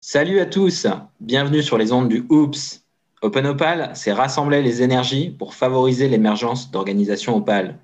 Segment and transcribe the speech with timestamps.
[0.00, 0.88] Salut à tous,
[1.20, 2.82] bienvenue sur les ondes du OOPS.
[3.22, 7.78] Open Opal, c'est rassembler les énergies pour favoriser l'émergence d'organisations Opal.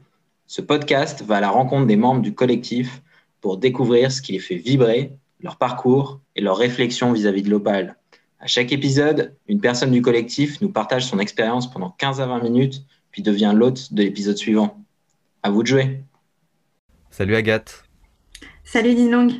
[0.48, 3.02] Ce podcast va à la rencontre des membres du collectif
[3.40, 7.96] pour découvrir ce qui les fait vibrer, leur parcours et leurs réflexions vis-à-vis de l'Opal.
[8.40, 12.42] À chaque épisode, une personne du collectif nous partage son expérience pendant 15 à 20
[12.42, 12.82] minutes,
[13.14, 14.84] puis devient l'hôte de l'épisode suivant.
[15.44, 16.02] À vous de jouer.
[17.12, 17.84] Salut Agathe.
[18.64, 19.30] Salut Dinong.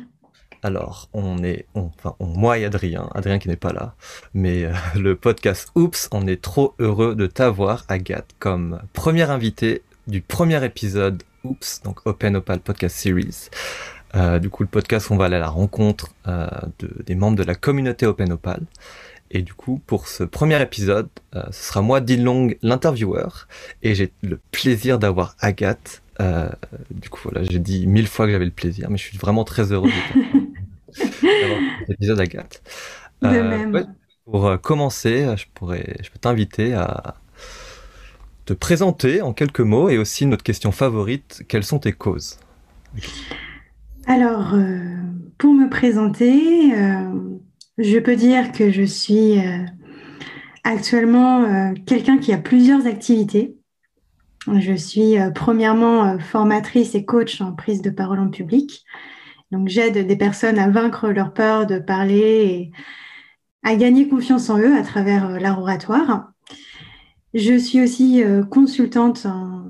[0.63, 3.95] Alors, on est, enfin, moi et Adrien, Adrien qui n'est pas là,
[4.33, 9.81] mais euh, le podcast Oups, on est trop heureux de t'avoir, Agathe, comme première invitée
[10.07, 13.49] du premier épisode Oups, donc Open Opal Podcast Series.
[14.15, 16.47] Euh, du coup, le podcast, on va aller à la rencontre euh,
[16.79, 18.61] des membres de la communauté Open Opal.
[19.31, 23.47] Et du coup, pour ce premier épisode, ce sera moi, Dilong, l'intervieweur,
[23.81, 26.03] et j'ai le plaisir d'avoir Agathe.
[26.91, 29.43] du coup, voilà, j'ai dit mille fois que j'avais le plaisir, mais je suis vraiment
[29.43, 30.45] très heureux de
[31.93, 32.61] épisode Agathe.
[33.21, 33.95] De euh, même.
[34.25, 37.15] pour euh, commencer, je, pourrais, je peux t'inviter à
[38.45, 42.37] te présenter en quelques mots et aussi notre question favorite, quelles sont tes causes?
[44.05, 44.79] Alors, euh,
[45.37, 46.73] pour me présenter,
[47.77, 49.39] je peux dire que je suis
[50.63, 53.57] actuellement quelqu'un qui a plusieurs activités.
[54.59, 58.85] Je suis premièrement formatrice et coach en prise de parole en public.
[59.51, 62.71] Donc j'aide des personnes à vaincre leur peur de parler et
[63.63, 66.31] à gagner confiance en eux à travers euh, l'art oratoire.
[67.33, 69.65] Je suis aussi euh, consultante en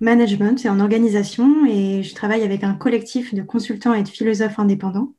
[0.00, 4.58] management et en organisation et je travaille avec un collectif de consultants et de philosophes
[4.58, 5.14] indépendants.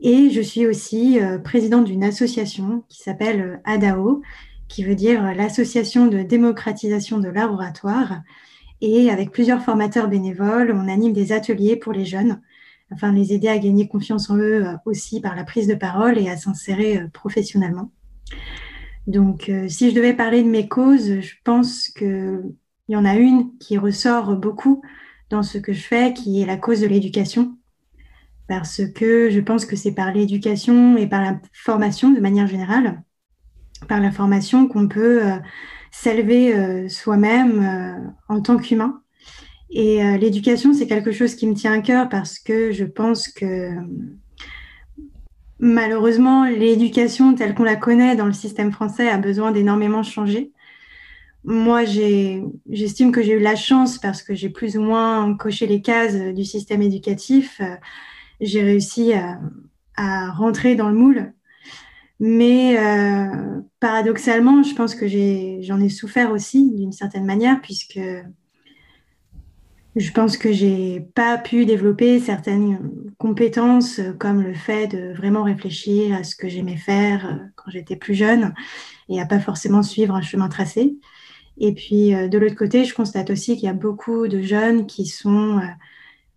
[0.00, 4.22] Et je suis aussi euh, présidente d'une association qui s'appelle ADAO,
[4.68, 8.20] qui veut dire l'Association de démocratisation de l'art oratoire.
[8.80, 12.40] Et avec plusieurs formateurs bénévoles, on anime des ateliers pour les jeunes
[12.90, 15.74] afin de les aider à gagner confiance en eux euh, aussi par la prise de
[15.74, 17.90] parole et à s'insérer euh, professionnellement.
[19.06, 22.54] Donc, euh, si je devais parler de mes causes, je pense qu'il
[22.88, 24.82] y en a une qui ressort beaucoup
[25.30, 27.56] dans ce que je fais, qui est la cause de l'éducation.
[28.48, 33.02] Parce que je pense que c'est par l'éducation et par la formation de manière générale,
[33.88, 35.22] par la formation qu'on peut
[35.90, 39.02] s'élever soi-même en tant qu'humain
[39.70, 43.28] et euh, l'éducation, c'est quelque chose qui me tient à cœur parce que je pense
[43.28, 43.70] que
[45.58, 50.52] malheureusement, l'éducation telle qu'on la connaît dans le système français a besoin d'énormément changer.
[51.44, 55.82] Moi, j'estime que j'ai eu la chance parce que j'ai plus ou moins coché les
[55.82, 57.60] cases du système éducatif.
[58.40, 61.32] J'ai réussi à, rentrer dans le moule.
[62.20, 68.00] Mais euh, paradoxalement, je pense que j'en ai, ai souffert aussi d'une certaine manière puisque
[69.98, 76.14] je pense que j'ai pas pu développer certaines compétences comme le fait de vraiment réfléchir
[76.14, 78.54] à ce que j'aimais faire euh, quand j'étais plus jeune
[79.08, 80.96] et à pas forcément suivre un chemin tracé.
[81.58, 84.86] Et puis euh, de l'autre côté, je constate aussi qu'il y a beaucoup de jeunes
[84.86, 85.60] qui sont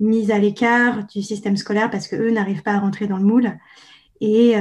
[0.02, 3.24] mis à l'écart du système scolaire parce que eux n'arrivent pas à rentrer dans le
[3.24, 3.58] moule
[4.20, 4.56] et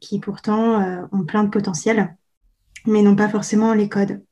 [0.00, 2.16] qui pourtant ont plein de potentiel,
[2.86, 4.22] mais n'ont pas forcément les codes.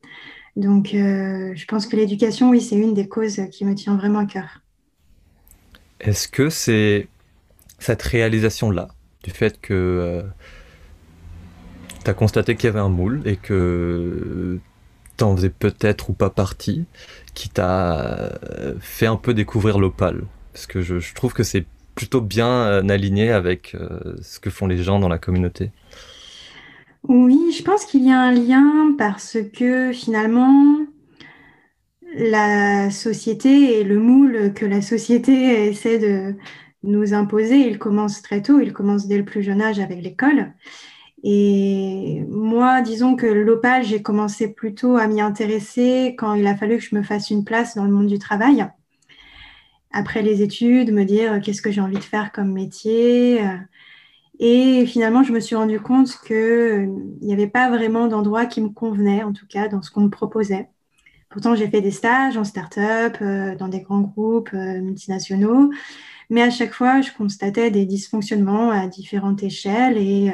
[0.56, 4.18] Donc, euh, je pense que l'éducation, oui, c'est une des causes qui me tient vraiment
[4.20, 4.60] à cœur.
[6.00, 7.08] Est-ce que c'est
[7.78, 8.88] cette réalisation-là,
[9.24, 10.22] du fait que euh,
[12.04, 14.58] tu as constaté qu'il y avait un moule et que
[15.16, 16.84] tu en faisais peut-être ou pas partie,
[17.34, 18.38] qui t'a
[18.80, 20.24] fait un peu découvrir l'opale?
[20.52, 21.64] Parce que je, trouve que c'est
[21.94, 23.76] plutôt bien euh, aligné avec
[24.20, 25.70] ce que font les gens dans la communauté.
[27.08, 30.86] Oui, je pense qu'il y a un lien parce que finalement,
[32.14, 36.36] la société et le moule que la société essaie de
[36.84, 40.52] nous imposer, il commence très tôt, il commence dès le plus jeune âge avec l'école.
[41.24, 46.78] Et moi, disons que l'opale, j'ai commencé plutôt à m'y intéresser quand il a fallu
[46.78, 48.66] que je me fasse une place dans le monde du travail.
[49.92, 53.40] Après les études, me dire qu'est-ce que j'ai envie de faire comme métier,
[54.44, 56.86] et finalement, je me suis rendu compte qu'il euh,
[57.20, 60.10] n'y avait pas vraiment d'endroit qui me convenait, en tout cas dans ce qu'on me
[60.10, 60.68] proposait.
[61.30, 65.70] Pourtant, j'ai fait des stages en start-up, euh, dans des grands groupes euh, multinationaux,
[66.28, 70.32] mais à chaque fois, je constatais des dysfonctionnements à différentes échelles et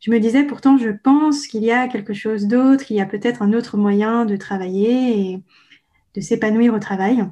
[0.00, 3.06] je me disais pourtant, je pense qu'il y a quelque chose d'autre, il y a
[3.06, 5.42] peut-être un autre moyen de travailler et
[6.14, 7.24] de s'épanouir au travail.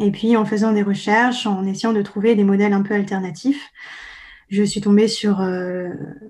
[0.00, 3.70] Et puis, en faisant des recherches, en essayant de trouver des modèles un peu alternatifs,
[4.50, 5.42] je suis tombée sur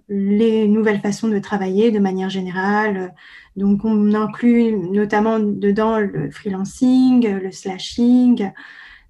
[0.09, 3.15] les nouvelles façons de travailler de manière générale.
[3.57, 8.51] Donc, on inclut notamment dedans le freelancing, le slashing,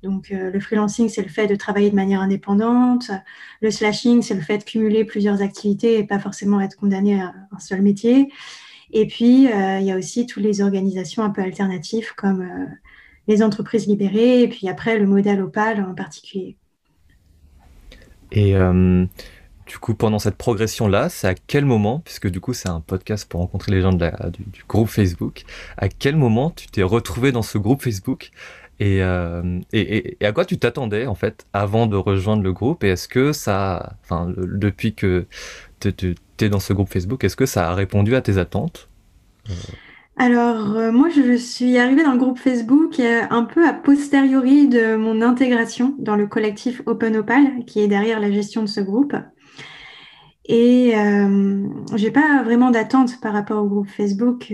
[0.03, 3.11] donc, euh, le freelancing, c'est le fait de travailler de manière indépendante.
[3.61, 7.35] Le slashing, c'est le fait de cumuler plusieurs activités et pas forcément être condamné à
[7.51, 8.33] un seul métier.
[8.93, 12.67] Et puis, euh, il y a aussi toutes les organisations un peu alternatives comme euh,
[13.29, 16.57] les entreprises libérées et puis après le modèle Opal en particulier.
[18.33, 18.55] Et
[19.67, 23.29] du coup, pendant cette progression-là, c'est à quel moment, puisque du coup c'est un podcast
[23.29, 25.45] pour rencontrer les gens de du, du, groupe Facebook,
[25.77, 28.31] à quel moment tu t'es retrouvé dans ce groupe Facebook
[28.81, 32.85] euh, et, et, et, à quoi tu t'attendais en fait avant de rejoindre le groupe?
[32.85, 35.27] Et est-ce que ça, enfin, depuis que
[35.81, 38.89] tu es dans ce groupe Facebook, est-ce que ça a répondu à tes attentes?
[40.19, 44.67] Alors, euh, moi, je suis arrivée dans le groupe Facebook euh, un peu a posteriori
[44.67, 48.81] de mon intégration dans le collectif Open Opal, qui est derrière la gestion de ce
[48.81, 49.15] groupe.
[50.47, 54.53] Et euh, j'ai pas vraiment d'attente par rapport au groupe Facebook.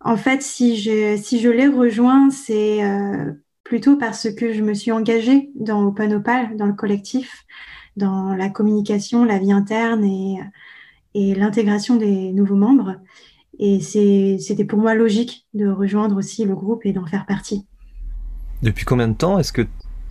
[0.00, 2.80] En fait, si je, si je les rejoins, c'est
[3.62, 7.44] plutôt parce que je me suis engagée dans Open Opal, dans le collectif,
[7.96, 10.04] dans la communication, la vie interne
[11.14, 12.96] et l'intégration des nouveaux membres.
[13.58, 17.66] Et c'était pour moi logique de rejoindre aussi le groupe et d'en faire partie.
[18.62, 19.66] Depuis combien de temps est-ce que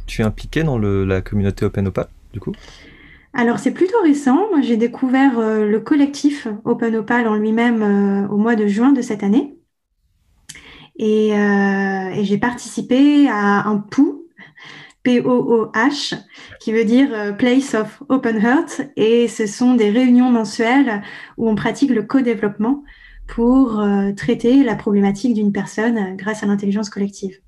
[0.05, 2.53] tu es impliquée dans le, la communauté Open Opal, du coup?
[3.33, 4.47] Alors c'est plutôt récent.
[4.51, 8.91] Moi j'ai découvert euh, le collectif Open Opal en lui-même euh, au mois de juin
[8.91, 9.57] de cette année.
[11.01, 14.27] Euh, et, j'ai participé à un POU,
[15.01, 16.15] P-O-O-H,
[16.59, 18.81] qui veut dire Place of Open Heart.
[18.95, 21.01] Et ce sont des réunions mensuelles
[21.37, 22.83] où on pratique le co-développement
[23.27, 27.39] pour euh, traiter la problématique d'une personne grâce à l'intelligence collective.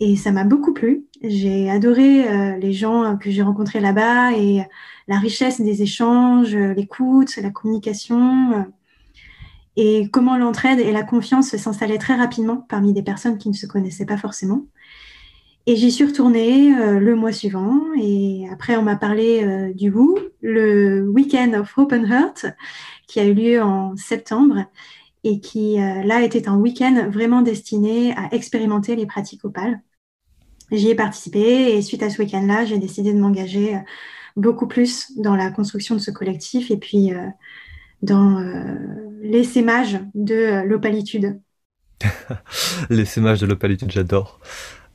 [0.00, 1.06] Et ça m'a beaucoup plu.
[1.22, 4.60] J'ai adoré les gens que j'ai rencontrés là-bas et
[5.08, 8.66] la richesse des échanges, l'écoute, la communication
[9.76, 13.66] et comment l'entraide et la confiance s'installaient très rapidement parmi des personnes qui ne se
[13.66, 14.64] connaissaient pas forcément.
[15.68, 19.90] Et j'y suis retournée euh, le mois suivant et après on m'a parlé euh, du
[19.90, 22.46] WOO, le Weekend of Open Heart,
[23.08, 24.66] qui a eu lieu en septembre
[25.24, 29.80] et qui euh, là était un week-end vraiment destiné à expérimenter les pratiques opales.
[30.70, 33.76] J'y ai participé et suite à ce week-end-là, j'ai décidé de m'engager
[34.36, 37.12] beaucoup plus dans la construction de ce collectif et puis
[38.02, 38.40] dans
[39.20, 41.40] l'essaimage de l'opalitude.
[42.90, 44.40] l'essaimage de l'opalitude, j'adore.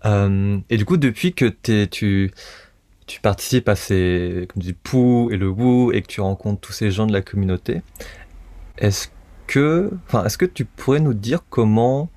[0.06, 1.46] Euh, et du coup, depuis que
[1.86, 2.32] tu,
[3.22, 6.92] participes à ces comme du POU et le WOO et que tu rencontres tous ces
[6.92, 7.82] gens de la communauté,
[8.78, 9.10] est-ce
[9.48, 12.10] que, enfin, est-ce que tu pourrais nous dire comment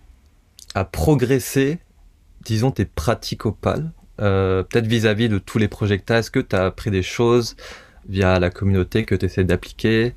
[0.74, 1.80] a progressé,
[2.44, 3.90] disons, tes pratiques opales,
[4.20, 6.90] euh, peut-être vis-à-vis de tous les projets que tu as Est-ce que tu as appris
[6.90, 7.56] des choses
[8.08, 10.14] via la communauté que tu essaies d'appliquer?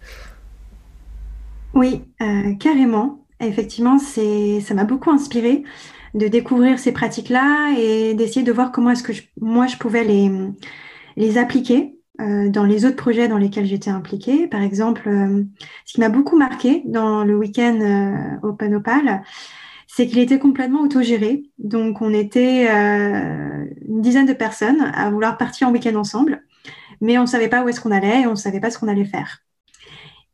[1.74, 3.24] Oui, euh, carrément.
[3.40, 5.64] Effectivement, ça m'a beaucoup inspiré
[6.18, 10.32] de découvrir ces pratiques-là et d'essayer de voir comment est-ce que moi je pouvais les,
[11.16, 14.48] les appliquer euh, dans les autres projets dans lesquels j'étais impliquée.
[14.48, 15.44] Par exemple, euh,
[15.86, 19.22] ce qui m'a beaucoup marqué dans le week-end Open Opal,
[19.88, 21.44] c'est qu'il était complètement autogéré.
[21.60, 26.44] Donc, on était une dizaine de personnes à vouloir partir en week-end ensemble,
[27.00, 28.78] mais on ne savait pas où est-ce qu'on allait et on ne savait pas ce
[28.78, 29.47] qu'on allait faire.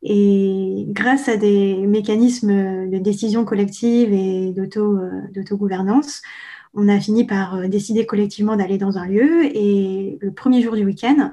[0.04, 6.22] Et grâce à des mécanismes de décision collective et euh, d'autogouvernance,
[6.74, 9.46] on a fini par euh, décider collectivement d'aller dans un lieu.
[9.56, 11.32] Et le premier jour du week-end,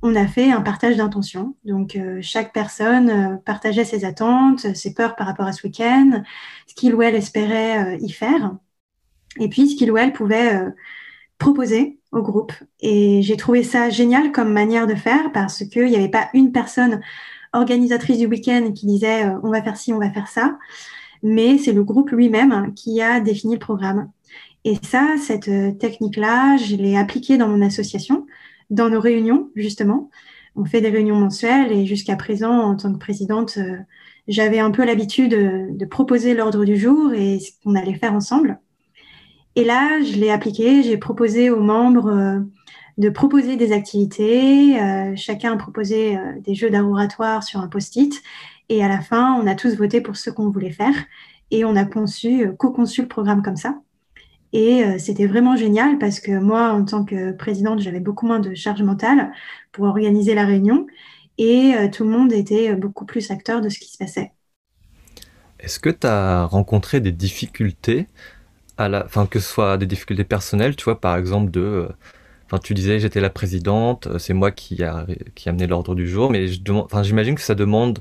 [0.00, 1.56] on a fait un partage d'intentions.
[1.66, 6.22] Donc, euh, chaque personne partageait ses attentes, ses peurs par rapport à ce week-end,
[6.66, 8.56] ce qu'il ou elle espérait y faire,
[9.38, 10.58] et puis ce qu'il ou elle pouvait
[11.36, 12.52] proposer au groupe.
[12.80, 16.50] Et j'ai trouvé ça génial comme manière de faire parce qu'il n'y avait pas une
[16.50, 17.00] personne
[17.52, 20.58] organisatrice du week-end qui disait euh, on va faire ci, on va faire ça,
[21.22, 24.10] mais c'est le groupe lui-même qui a défini le programme.
[24.64, 28.26] Et ça, cette euh, technique-là, je l'ai appliquée dans mon association,
[28.68, 30.10] dans nos réunions, justement.
[30.56, 33.78] On fait des réunions mensuelles et jusqu'à présent, en tant que présidente, euh,
[34.28, 38.60] j'avais un peu l'habitude de, proposer l'ordre du jour et ce qu'on allait faire ensemble.
[39.56, 42.44] Et là, je l'ai appliqué, j'ai proposé aux membres
[43.00, 44.80] de proposer des activités.
[44.80, 48.22] Euh, chacun a proposé euh, des jeux d'art sur un post-it.
[48.68, 50.94] Et à la fin, on a tous voté pour ce qu'on voulait faire.
[51.50, 53.80] Et on a conçu, euh, co-conçu le programme comme ça.
[54.52, 58.52] Et c'était vraiment génial parce que moi, en tant que présidente, j'avais beaucoup moins de
[58.52, 59.30] charge mentale
[59.70, 60.88] pour organiser la réunion.
[61.38, 64.32] Et tout le monde était beaucoup plus acteur de ce qui se passait.
[65.60, 68.08] Est-ce que tu as rencontré des difficultés,
[68.76, 69.04] à la...
[69.04, 71.88] enfin, que ce soit des difficultés personnelles, tu vois, par exemple, de
[72.50, 76.30] Enfin, tu disais j'étais la présidente, c'est moi qui a qui amené l'ordre du jour,
[76.32, 78.00] mais enfin, j'imagine que ça demande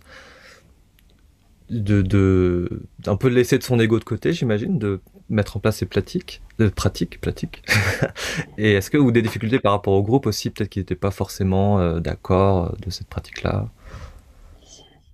[1.70, 5.77] de, de un peu laisser de son ego de côté, j'imagine, de mettre en place
[5.77, 7.62] ces pratiques, de pratiques, pratiques.
[8.58, 11.12] Et est-ce que ou des difficultés par rapport au groupe aussi, peut-être qu'ils n'étaient pas
[11.12, 13.70] forcément euh, d'accord de cette pratique-là?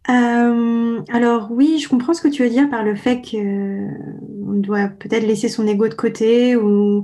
[0.08, 4.88] Euh, alors oui, je comprends ce que tu veux dire par le fait qu'on doit
[4.88, 7.04] peut-être laisser son ego de côté ou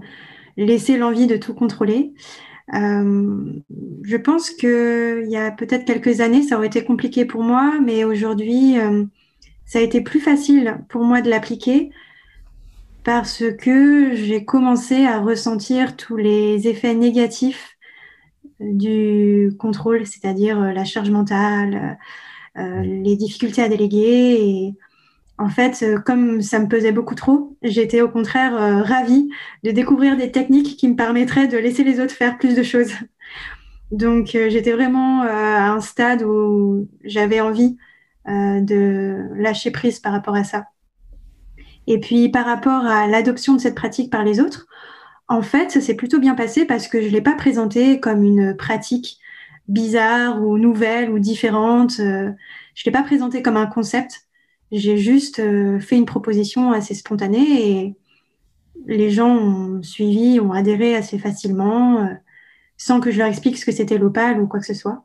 [0.57, 2.13] laisser l'envie de tout contrôler.
[2.73, 3.53] Euh,
[4.03, 8.03] je pense qu'il y a peut-être quelques années, ça aurait été compliqué pour moi, mais
[8.03, 8.75] aujourd'hui,
[9.65, 11.91] ça a été plus facile pour moi de l'appliquer
[13.03, 17.77] parce que j'ai commencé à ressentir tous les effets négatifs
[18.59, 21.97] du contrôle, c'est-à-dire euh, la charge mentale,
[22.57, 24.37] euh, les difficultés à déléguer.
[24.39, 24.73] Et
[25.41, 28.53] en fait, euh, comme ça me pesait beaucoup trop, j'étais au contraire
[28.85, 29.29] ravie
[29.63, 32.91] de découvrir des techniques qui me permettraient de laisser les autres faire plus de choses.
[33.91, 37.75] Donc, j'étais vraiment à un stade où j'avais envie
[38.27, 40.67] euh, de lâcher prise par rapport à ça.
[41.87, 44.67] Et puis par rapport à l'adoption de cette pratique par les autres,
[45.27, 48.23] en fait, ça s'est plutôt bien passé parce que je ne l'ai pas présenté comme
[48.23, 49.17] une pratique
[49.67, 51.99] bizarre ou nouvelle ou différente.
[51.99, 52.29] Euh,
[52.75, 54.27] je ne l'ai pas présenté comme un concept.
[54.71, 57.95] J'ai juste euh, fait une proposition assez spontanée et
[58.85, 62.09] les gens ont suivi, ont adhéré assez facilement,
[62.77, 65.03] sans que je leur explique ce que c'était l'opale ou quoi que ce soit.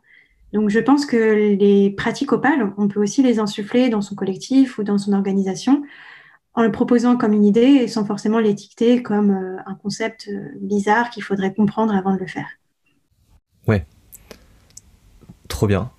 [0.54, 4.78] Donc je pense que les pratiques opales, on peut aussi les insuffler dans son collectif
[4.78, 5.82] ou dans son organisation
[6.56, 10.48] en le proposant comme une idée et sans forcément l'étiqueter comme euh, un concept euh,
[10.58, 12.48] bizarre qu'il faudrait comprendre avant de le faire.
[13.68, 13.84] Ouais,
[15.48, 15.90] trop bien.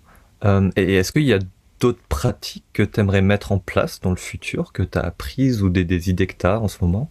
[0.44, 1.40] Euh, et est-ce qu'il y a
[1.80, 5.62] d'autres pratiques que tu aimerais mettre en place dans le futur, que tu as apprises
[5.62, 7.10] ou des, idées que tu as en ce moment?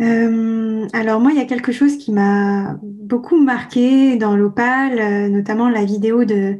[0.00, 5.28] Euh, alors moi, il y a quelque chose qui m'a beaucoup marqué dans l'Opal, euh,
[5.28, 6.58] notamment la vidéo de,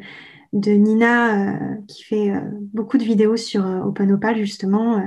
[0.53, 2.33] de Nina euh, qui fait
[2.75, 5.03] beaucoup de vidéos sur Open Opal justement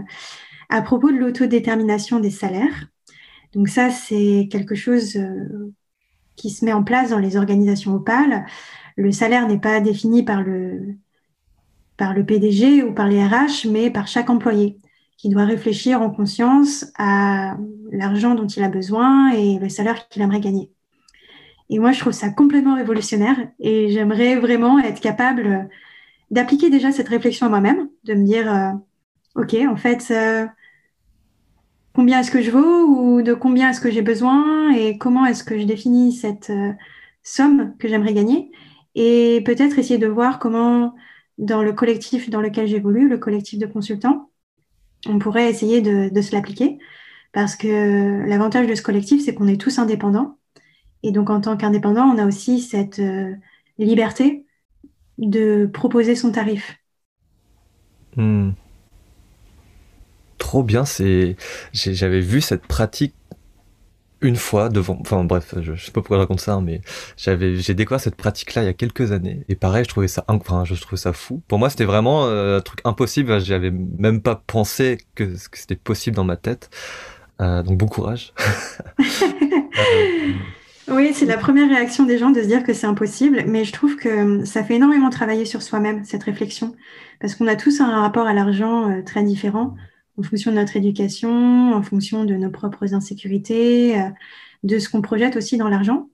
[0.70, 2.88] à propos de l'autodétermination des salaires.
[3.54, 5.20] Donc ça, c'est quelque chose
[6.36, 8.46] qui se met en place dans les organisations Opal.
[8.96, 10.96] Le salaire n'est pas défini par le,
[11.98, 14.78] par le PDG ou par les RH, mais par chaque employé
[15.18, 17.56] qui doit réfléchir en conscience à
[17.92, 20.70] l'argent dont il a besoin et le salaire qu'il aimerait gagner.
[21.70, 25.70] Et moi, je trouve ça complètement révolutionnaire et j'aimerais vraiment être capable
[26.30, 28.72] d'appliquer déjà cette réflexion à moi-même, de me dire, euh,
[29.36, 30.46] OK, en fait, euh,
[31.94, 35.44] combien est-ce que je vaux ou de combien est-ce que j'ai besoin et comment est-ce
[35.44, 36.74] que je définis cette euh,
[37.24, 38.52] somme que j'aimerais gagner
[38.96, 40.94] et peut-être essayer de voir comment,
[41.38, 44.30] dans le collectif dans lequel j'évolue, le collectif de consultants,
[45.08, 46.78] on pourrait essayer de, se l'appliquer
[47.32, 50.38] parce que l'avantage de ce collectif, c'est qu'on est tous indépendants.
[51.02, 53.34] Et donc, en tant qu'indépendant, on a aussi cette euh,
[53.78, 54.46] liberté
[55.18, 56.78] de proposer son tarif.
[58.16, 58.52] Hmm.
[60.38, 61.36] Trop bien, c'est
[61.74, 63.16] j'avais vu cette pratique
[64.24, 66.82] une fois devant, enfin bref, je, je sais pas pourquoi je raconte ça, mais
[67.18, 70.24] j'avais, j'ai découvert cette pratique-là il y a quelques années, et pareil, je trouvais ça,
[70.28, 71.42] enfin, je trouvais ça fou.
[71.48, 73.40] Pour moi, c'était vraiment euh, un truc impossible.
[73.40, 76.70] J'avais même pas pensé que, que c'était possible dans ma tête.
[77.42, 78.34] Euh, donc bon courage.
[80.88, 83.72] oui, c'est la première réaction des gens de se dire que c'est impossible, mais je
[83.74, 86.76] trouve que ça fait énormément travailler sur soi-même cette réflexion,
[87.20, 89.76] parce qu'on a tous un rapport à l'argent euh, très différent
[90.18, 94.10] en fonction de notre éducation, en fonction de nos propres insécurités, euh,
[94.64, 96.10] de ce qu'on projette aussi dans l'argent.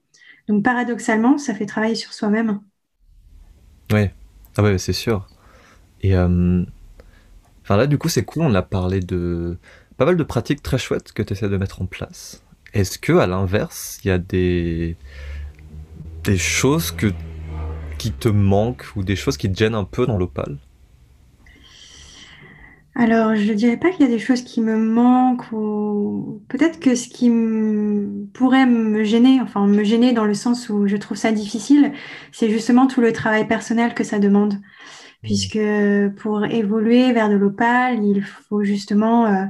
[0.47, 2.59] Donc paradoxalement, ça fait travailler sur soi-même.
[3.91, 4.09] Oui,
[4.57, 5.27] ah ouais, c'est sûr.
[6.01, 6.63] Et euh,
[7.69, 8.43] là, du coup, c'est cool.
[8.43, 9.57] On a parlé de
[9.97, 12.43] pas mal de pratiques très chouettes que tu essaies de mettre en place.
[12.73, 14.95] Est-ce que, à l'inverse, il y a des
[16.23, 17.11] des choses que
[17.97, 20.57] qui te manquent ou des choses qui te gênent un peu dans l'opale?
[22.99, 26.81] Alors, je ne dirais pas qu'il y a des choses qui me manquent ou peut-être
[26.81, 27.29] que ce qui
[28.33, 31.93] pourrait me gêner, enfin me gêner dans le sens où je trouve ça difficile,
[32.33, 34.55] c'est justement tout le travail personnel que ça demande.
[34.55, 34.59] Mmh.
[35.23, 35.59] Puisque
[36.17, 39.45] pour évoluer vers de l'opale, il faut justement euh,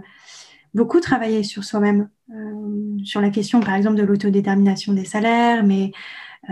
[0.75, 5.91] beaucoup travailler sur soi-même, euh, sur la question par exemple de l'autodétermination des salaires, mais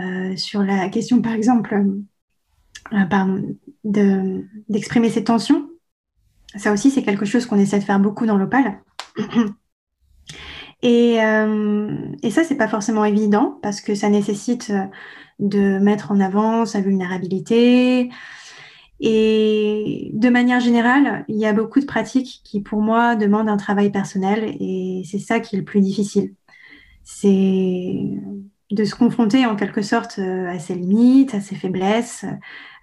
[0.00, 1.80] euh, sur la question par exemple
[3.84, 5.68] d'exprimer ses tensions
[6.58, 8.80] ça aussi, c'est quelque chose qu'on essaie de faire beaucoup dans l'opale.
[10.82, 14.84] Et, euh, et, ça, c'est pas forcément évident parce que ça nécessite euh,
[15.40, 18.10] de mettre en avant sa vulnérabilité.
[19.00, 23.56] Et de manière générale, il y a beaucoup de pratiques qui, pour moi, demandent un
[23.56, 26.34] travail personnel et c'est ça qui est le plus difficile.
[27.04, 27.96] c'est
[28.70, 32.24] de se confronter en quelque sorte à ses limites, à ses faiblesses,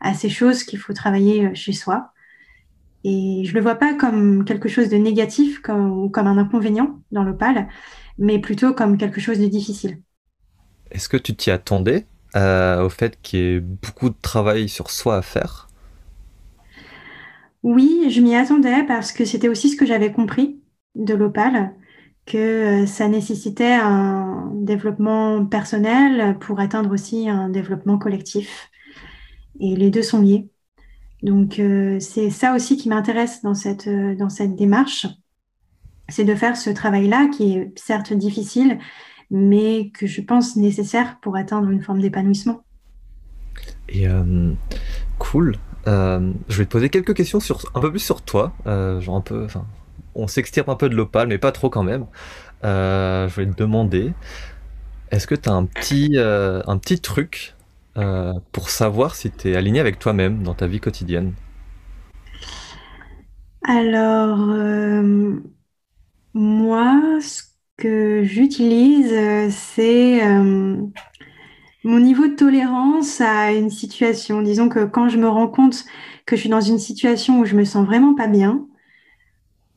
[0.02, 2.12] à ces choses qu'il faut travailler chez soi.
[3.06, 7.00] Et je ne le vois pas comme quelque chose de négatif comme, comme un inconvénient
[7.12, 7.68] dans l'opale,
[8.18, 10.02] mais plutôt comme quelque chose de difficile.
[10.90, 14.90] Est-ce que tu t'y attendais euh, au fait qu'il y ait beaucoup de travail sur
[14.90, 15.68] soi à faire?
[17.62, 20.60] Oui, je m'y attendais parce que c'était aussi ce que j'avais compris
[20.96, 21.76] de l'opale,
[22.26, 22.38] que
[22.84, 28.72] euh, ça nécessitait un développement personnel pour atteindre aussi un développement collectif.
[29.60, 30.50] Et les deux sont liés.
[31.26, 35.08] Donc euh, c'est ça aussi qui m'intéresse dans cette, dans cette démarche,
[36.08, 38.78] c'est de faire ce travail-là qui est certes difficile,
[39.32, 42.64] mais que je pense nécessaire pour atteindre une forme d'épanouissement.
[43.90, 44.54] Et euh,
[45.18, 45.58] cool.
[45.88, 49.16] Euh, je vais te poser quelques questions sur un peu plus sur toi, euh, genre
[49.16, 49.48] un peu.
[50.14, 52.06] On s'extirpe un peu de l'opale, mais pas trop quand même.
[52.64, 54.14] je vais te demander,
[55.10, 57.56] est-ce que tu as un petit truc
[58.52, 61.34] pour savoir si tu es aligné avec toi-même dans ta vie quotidienne
[63.68, 64.38] Alors,
[66.34, 67.44] moi, ce
[67.78, 70.76] que j'utilise, euh, c'est euh,
[71.84, 74.42] mon niveau de tolérance à une situation.
[74.42, 75.86] Disons que quand je me rends compte
[76.26, 78.68] que je suis dans une situation où je me sens vraiment pas bien,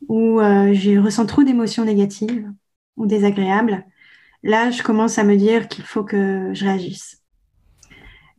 [0.07, 2.51] où euh, je ressens trop d'émotions négatives
[2.97, 3.85] ou désagréables,
[4.43, 7.18] là, je commence à me dire qu'il faut que je réagisse.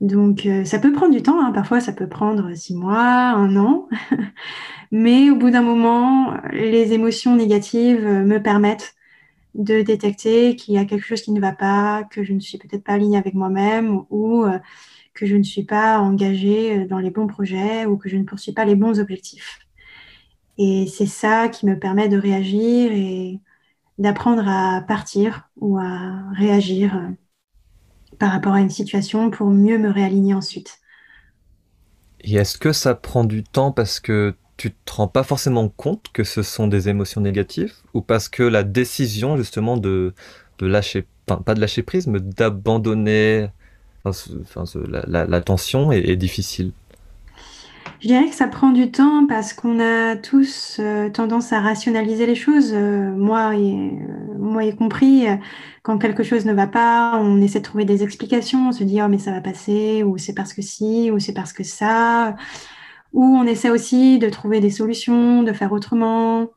[0.01, 1.41] Donc, ça peut prendre du temps.
[1.45, 1.53] Hein.
[1.53, 3.89] Parfois, ça peut prendre six mois, un an.
[4.93, 8.95] Mais au bout d'un moment, les émotions négatives me permettent
[9.55, 12.59] de détecter qu'il y a quelque chose qui ne va pas, que je ne suis
[12.59, 14.59] peut-être pas alignée avec moi-même ou euh,
[15.15, 18.25] que je ne suis pas engagée euh, dans les bons projets ou que je ne
[18.25, 19.61] poursuis pas les bons objectifs.
[20.59, 23.41] Et c'est ça qui me permet de réagir et
[23.99, 27.09] d'apprendre à partir ou à réagir euh,
[28.21, 30.79] par rapport à une situation pour mieux me réaligner ensuite.
[32.21, 36.07] Et est-ce que ça prend du temps parce que tu te rends pas forcément compte
[36.13, 40.13] que ce sont des émotions négatives ou parce que la décision justement de,
[40.59, 43.49] de lâcher, pas de lâcher prise, mais d'abandonner
[44.05, 46.73] enfin, la, tension est, difficile?
[48.01, 52.25] Je dirais que ça prend du temps parce qu'on a tous euh, tendance à rationaliser
[52.25, 55.27] les choses, euh, moi, et, euh, moi y compris.
[55.83, 59.03] quand quelque chose ne va pas, on essaie de trouver des explications, on se dit
[59.03, 62.37] oh mais ça va passer, ou c'est parce que si, ou c'est parce que ça
[63.13, 66.49] où on essaie aussi de trouver des solutions, de faire autrement.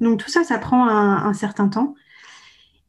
[0.00, 1.94] Donc tout ça, ça prend un, certain temps.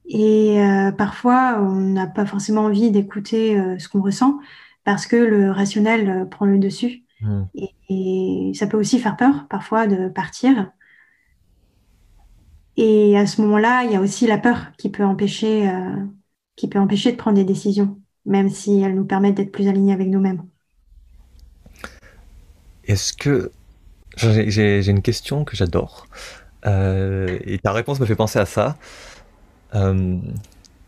[0.06, 0.58] Et
[0.98, 4.40] parfois, on n'a pas forcément envie d'écouter ce qu'on ressent
[4.84, 7.04] parce que le rationnel prend le dessus.
[7.24, 7.44] Mmh.
[7.90, 10.72] Et, ça peut aussi faire peur parfois de partir.
[12.78, 15.72] Et à ce moment-là, il y a aussi la peur qui peut empêcher,
[16.56, 19.94] qui peut empêcher de prendre des décisions, même si elles nous permettent d'être plus alignés
[19.94, 20.44] avec nous-mêmes.
[22.86, 23.52] Est-ce que
[24.18, 26.08] j'ai une question que j'adore
[26.66, 28.78] euh, et ta réponse me fait penser à ça.
[29.76, 30.18] Euh,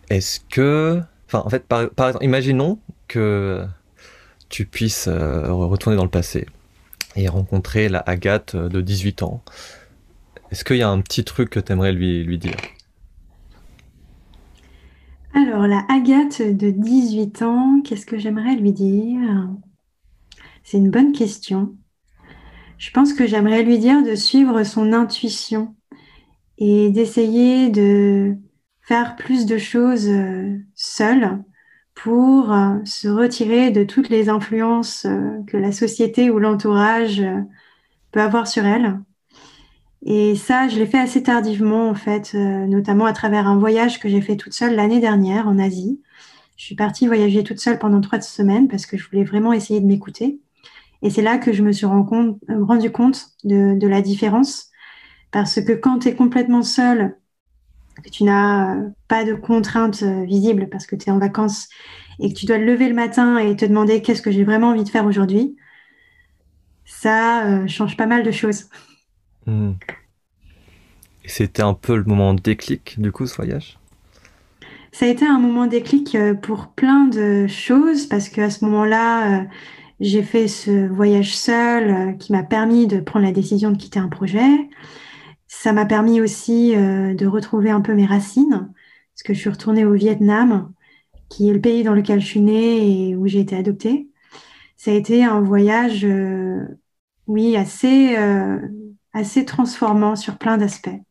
[0.09, 3.65] est-ce que, enfin, en fait, par, exemple, imaginons que
[4.49, 6.47] tu puisses euh, retourner dans le passé
[7.15, 9.43] et rencontrer la Agathe de 18 ans.
[10.51, 12.57] Est-ce qu'il y a un petit truc que tu aimerais lui, lui dire?
[15.33, 19.49] Alors, la Agathe de 18 ans, qu'est-ce que j'aimerais lui dire?
[20.63, 21.75] C'est une bonne question.
[22.77, 25.75] Je pense que j'aimerais lui dire de suivre son intuition
[26.57, 28.35] et d'essayer de
[28.81, 31.43] faire plus de choses euh, seule
[31.95, 37.23] pour euh, se retirer de toutes les influences euh, que la société ou l'entourage
[38.11, 38.99] peut avoir sur elle.
[40.05, 44.07] Et ça, je l'ai fait assez tardivement, en fait, notamment à travers un voyage que
[44.07, 45.99] j'ai fait toute seule l'année dernière en Asie.
[46.57, 49.79] Je suis partie voyager toute seule pendant trois semaines parce que je voulais vraiment essayer
[49.79, 50.39] de m'écouter.
[51.01, 54.69] Et c'est là que je me suis euh, rendu compte de, la différence.
[55.31, 57.17] Parce que quand tu es complètement seul,
[58.01, 61.69] que tu n'as euh, pas de contraintes euh, visibles parce que tu es en vacances
[62.19, 64.69] et que tu dois te lever le matin et te demander qu'est-ce que j'ai vraiment
[64.69, 65.55] envie de faire aujourd'hui,
[66.85, 68.69] ça change pas mal de choses.
[69.45, 69.73] Hmm.
[71.25, 73.77] C'était un peu le moment déclic, du coup, ce voyage?
[74.93, 79.45] Ça a été un moment déclic pour plein de choses parce qu'à ce moment-là,
[79.99, 83.99] j'ai fait ce voyage seul euh, qui m'a permis de prendre la décision de quitter
[83.99, 84.69] un projet.
[85.65, 88.69] Ça m'a permis aussi euh, de retrouver un peu mes racines,
[89.15, 90.71] parce que je suis retournée au Vietnam,
[91.27, 94.07] qui est le pays dans lequel je suis née et où j'ai été adoptée.
[94.77, 96.67] Ça a été un voyage, euh,
[97.25, 98.15] oui, assez,
[99.11, 101.01] assez transformant sur plein d'aspects.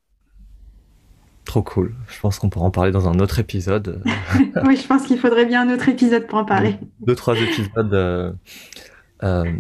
[1.45, 1.93] trop cool.
[2.07, 4.05] Je pense qu'on pourra en parler dans un autre épisode.
[4.67, 6.79] oui, je pense qu'il faudrait bien un autre épisode pour en parler.
[7.01, 7.93] Deux, trois épisodes.
[7.93, 8.33] Euh,
[9.25, 9.53] euh,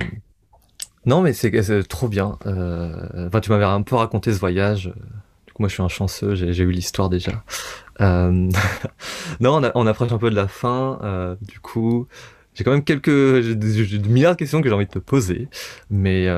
[1.07, 2.39] non, mais c'est trop bien.
[2.47, 4.93] Enfin, tu m'avais un peu raconté ce voyage.
[5.47, 6.35] Du coup, moi, je suis un chanceux.
[6.35, 7.45] J'ai eu l'histoire déjà.
[8.01, 8.51] non,
[9.41, 11.37] on, on, approche un peu de la fin.
[11.43, 12.07] du coup,
[12.55, 15.49] j'ai quand même quelques j'ai milliards de questions que j'ai envie de te poser.
[15.91, 16.29] Mais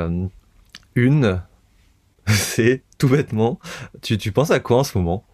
[0.97, 1.41] une,
[2.27, 3.61] c'est tout bêtement,
[4.03, 5.25] tu, tu penses à quoi en ce moment?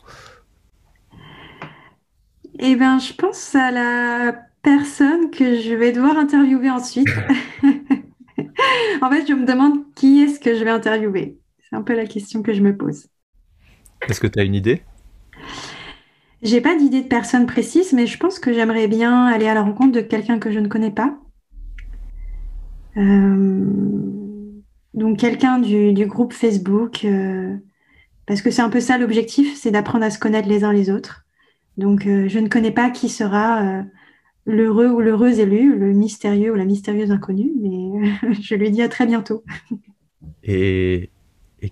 [2.58, 7.08] Eh bien, je pense à la personne que je vais devoir interviewer ensuite.
[9.02, 11.38] en fait, je me demande qui est-ce que je vais interviewer.
[11.68, 13.06] C'est un peu la question que je me pose.
[14.08, 14.82] Est-ce que tu as une idée?
[16.42, 19.62] J'ai pas d'idée de personne précise, mais je pense que j'aimerais bien aller à la
[19.62, 21.16] rencontre de quelqu'un que je ne connais pas.
[22.96, 23.64] Euh,
[24.92, 27.56] donc quelqu'un du, groupe Facebook, euh,
[28.26, 30.90] parce que c'est un peu ça l'objectif, c'est d'apprendre à se connaître les uns les
[30.90, 31.24] autres.
[31.76, 33.84] Donc euh, je ne connais pas qui sera
[34.46, 38.88] l'heureux ou l'heureuse élu, le mystérieux ou la mystérieuse inconnue, mais je lui dis à
[38.88, 39.44] très bientôt.
[40.42, 41.10] Et,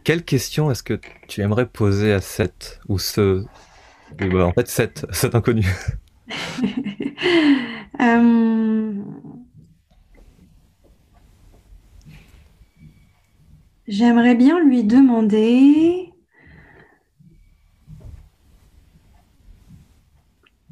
[0.05, 3.45] quelle question est-ce que tu aimerais poser à cette ou ce,
[4.19, 5.67] bah, en fait cette, cette inconnue?
[13.91, 16.10] J'aimerais bien lui demander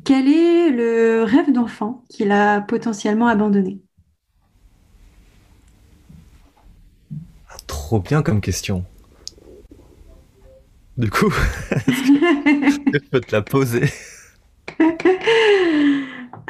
[0.09, 3.83] quel est le rêve d'enfant qu'il a potentiellement abandonné?
[7.66, 8.87] Trop bien comme question.
[10.97, 11.31] Du coup,
[11.88, 13.85] je peux te la poser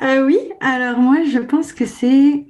[0.02, 2.46] euh, Oui, alors moi je pense que c'est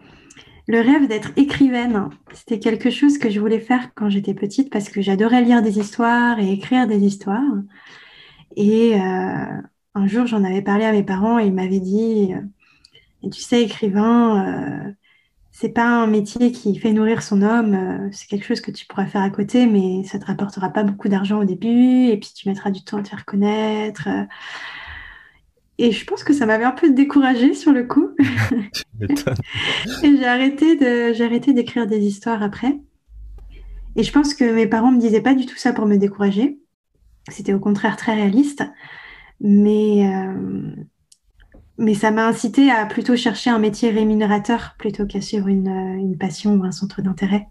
[0.67, 4.91] le rêve d'être écrivaine, c'était quelque chose que je voulais faire quand j'étais petite parce
[4.91, 7.55] que j'adorais lire des histoires et écrire des histoires.
[8.57, 9.63] Et euh,
[9.99, 13.63] un jour, j'en avais parlé à mes parents et ils m'avaient dit euh, Tu sais,
[13.63, 14.93] écrivain, euh,
[15.51, 19.07] c'est pas un métier qui fait nourrir son homme, c'est quelque chose que tu pourras
[19.07, 22.49] faire à côté, mais ça te rapportera pas beaucoup d'argent au début et puis tu
[22.49, 24.09] mettras du temps à te faire connaître.
[25.79, 28.11] Et je pense que ça m'avait un peu découragée sur le coup.
[29.01, 32.79] et j'ai arrêté de, j'ai arrêté d'écrire des histoires après.
[33.97, 36.59] Et je pense que mes parents me disaient pas du tout ça pour me décourager.
[37.29, 38.65] C'était au contraire très réaliste.
[39.41, 40.75] Mais, euh,
[41.79, 46.19] mais ça m'a incité à plutôt chercher un métier rémunérateur plutôt qu'à suivre une, une
[46.19, 47.47] passion ou un centre d'intérêt.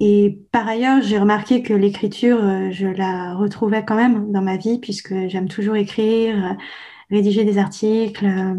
[0.00, 4.56] Et par ailleurs, j'ai remarqué que l'écriture, euh, je la retrouvais quand même dans ma
[4.56, 6.56] vie puisque j'aime toujours écrire,
[7.10, 8.24] rédiger des articles.
[8.24, 8.54] Euh.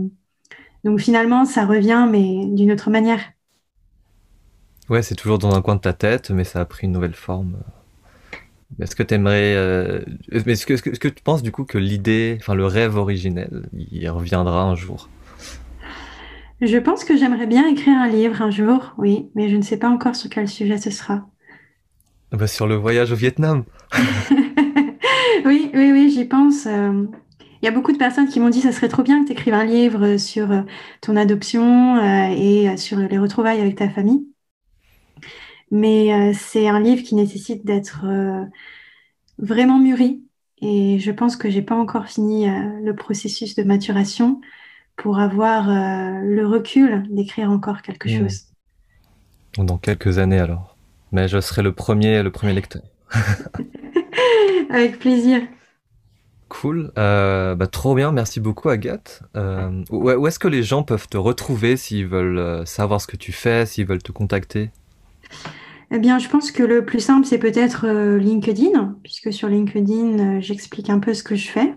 [0.84, 3.22] Donc finalement, ça revient, mais d'une autre manière.
[4.90, 7.14] Ouais, c'est toujours dans un coin de ta tête, mais ça a pris une nouvelle
[7.14, 7.58] forme.
[8.80, 9.56] Est-ce que tu aimerais.
[9.56, 10.02] Euh,
[10.32, 14.64] est-ce que, que, tu penses du coup que l'idée, enfin le rêve originel, il reviendra
[14.64, 15.10] un jour?
[16.62, 19.78] Je pense que j'aimerais bien écrire un livre un jour, oui, mais je ne sais
[19.78, 21.26] pas encore sur quel sujet ce sera.
[22.32, 23.64] Ah bah, sur le voyage au Vietnam
[25.46, 26.66] Oui, oui, oui, j'y pense.
[26.68, 27.06] Euh,
[27.62, 29.32] il y a beaucoup de personnes qui m'ont dit ça serait trop bien que tu
[29.34, 30.62] écrives un livre sur euh,
[31.02, 34.28] ton adoption euh, et sur les retrouvailles avec ta famille.
[35.72, 38.06] Mais c'est un livre qui nécessite d'être
[39.38, 40.24] vraiment mûri.
[40.62, 44.42] Et je pense que j'ai pas encore fini le processus de maturation
[44.96, 48.18] pour avoir le recul d'écrire encore quelque mmh.
[48.20, 48.46] chose.
[49.58, 50.76] Dans quelques années alors.
[51.12, 52.84] Mais je serai le premier, le premier lecteur.
[54.70, 55.42] Avec plaisir.
[56.50, 59.22] Cool, euh, bah, trop bien, merci beaucoup Agathe.
[59.36, 63.16] Euh, où, est-ce que les gens peuvent te retrouver s'ils veulent euh, savoir ce que
[63.16, 64.72] tu fais, s'ils veulent te contacter?
[65.92, 70.90] Eh bien, je pense que le plus simple, c'est peut-être LinkedIn, puisque sur LinkedIn, j'explique
[70.90, 71.74] un peu ce que je fais.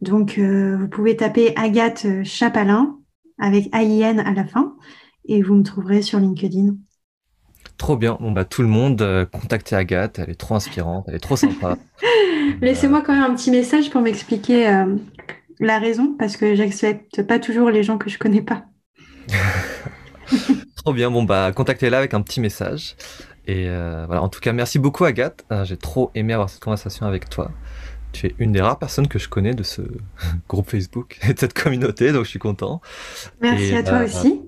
[0.00, 2.96] Donc, vous pouvez taper Agathe Chapalin
[3.38, 4.74] avec AIN à la fin,
[5.26, 6.74] et vous me trouverez sur LinkedIn.
[7.80, 8.18] Trop bien.
[8.20, 10.18] Bon, bah, tout le monde, euh, contactez Agathe.
[10.18, 11.06] Elle est trop inspirante.
[11.08, 11.78] Elle est trop sympa.
[12.60, 14.96] Laissez-moi quand même un petit message pour m'expliquer euh,
[15.60, 18.66] la raison, parce que j'accepte pas toujours les gens que je connais pas.
[20.82, 21.10] trop bien.
[21.10, 22.96] Bon, bah, contactez-la avec un petit message.
[23.46, 24.22] Et euh, voilà.
[24.22, 25.44] En tout cas, merci beaucoup, Agathe.
[25.64, 27.50] J'ai trop aimé avoir cette conversation avec toi.
[28.12, 29.82] Tu es une des rares personnes que je connais de ce
[30.48, 32.80] groupe Facebook et de cette communauté, donc je suis content.
[33.40, 34.42] Merci à toi aussi.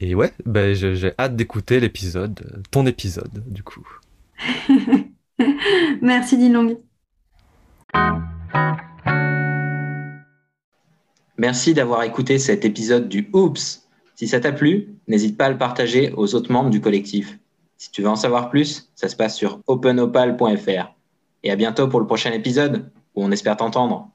[0.00, 3.86] Et ouais, ben j'ai hâte d'écouter l'épisode, ton épisode, du coup.
[6.02, 6.76] Merci Dilong.
[11.38, 13.83] Merci d'avoir écouté cet épisode du Oops.
[14.16, 17.38] Si ça t'a plu, n'hésite pas à le partager aux autres membres du collectif.
[17.78, 20.94] Si tu veux en savoir plus, ça se passe sur openopal.fr.
[21.42, 24.10] Et à bientôt pour le prochain épisode, où on espère t'entendre.